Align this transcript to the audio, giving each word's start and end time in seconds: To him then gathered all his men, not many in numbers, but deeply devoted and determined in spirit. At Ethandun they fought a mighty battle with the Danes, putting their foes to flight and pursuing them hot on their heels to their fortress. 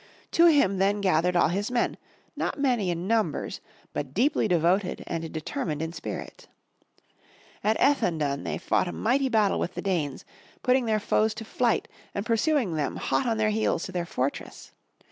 To 0.31 0.47
him 0.47 0.79
then 0.79 0.99
gathered 0.99 1.35
all 1.35 1.49
his 1.49 1.69
men, 1.69 1.95
not 2.35 2.59
many 2.59 2.89
in 2.89 3.05
numbers, 3.07 3.61
but 3.93 4.15
deeply 4.15 4.47
devoted 4.47 5.03
and 5.05 5.31
determined 5.31 5.79
in 5.83 5.93
spirit. 5.93 6.47
At 7.63 7.79
Ethandun 7.79 8.43
they 8.43 8.57
fought 8.57 8.87
a 8.87 8.91
mighty 8.93 9.29
battle 9.29 9.59
with 9.59 9.75
the 9.75 9.81
Danes, 9.83 10.25
putting 10.63 10.85
their 10.87 10.99
foes 10.99 11.35
to 11.35 11.45
flight 11.45 11.87
and 12.15 12.25
pursuing 12.25 12.73
them 12.73 12.95
hot 12.95 13.27
on 13.27 13.37
their 13.37 13.51
heels 13.51 13.83
to 13.83 13.91
their 13.91 14.07
fortress. 14.07 14.71